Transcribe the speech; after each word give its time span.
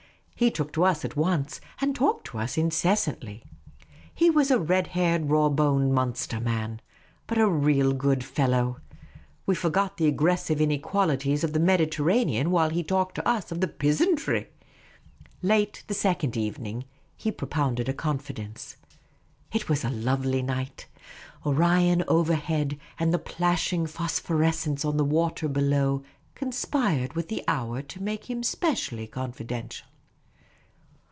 He 0.41 0.49
took 0.49 0.73
to 0.73 0.85
us 0.85 1.05
at 1.05 1.15
once, 1.15 1.61
and 1.81 1.95
talked 1.95 2.25
to 2.25 2.39
us 2.39 2.57
incessantly. 2.57 3.43
He 4.11 4.31
was 4.31 4.49
a 4.49 4.57
red 4.59 4.87
haired, 4.87 5.29
raw 5.29 5.49
boned 5.49 5.93
Munster 5.93 6.39
man, 6.39 6.81
but 7.27 7.37
a 7.37 7.47
real 7.47 7.93
good 7.93 8.23
fellow. 8.23 8.77
We 9.45 9.53
forgot 9.53 9.97
the 9.97 10.07
aggressive 10.07 10.59
inequalities 10.59 11.43
of 11.43 11.53
the 11.53 11.59
Mediterranean 11.59 12.49
while 12.49 12.69
he 12.71 12.81
talked 12.81 13.13
to 13.17 13.27
us 13.27 13.51
of" 13.51 13.61
the 13.61 13.67
pizzantry." 13.67 14.47
Late 15.43 15.83
the 15.85 15.93
second 15.93 16.35
evening 16.35 16.85
he 17.15 17.31
propounded 17.31 17.87
a 17.87 17.93
confidence. 17.93 18.77
It 19.53 19.69
was 19.69 19.85
a 19.85 19.91
lovely 19.91 20.41
night; 20.41 20.87
Orion 21.45 22.03
overhead, 22.07 22.79
and 22.99 23.13
the 23.13 23.19
plashing 23.19 23.85
phosphorescence 23.85 24.83
on 24.83 24.97
the 24.97 25.05
water 25.05 25.47
below 25.47 26.01
conspired 26.33 27.13
v;it.h 27.13 27.27
the 27.29 27.43
hour 27.47 27.83
to 27.83 28.01
make 28.01 28.27
him 28.27 28.41
specially 28.41 29.05
confidential. 29.05 29.85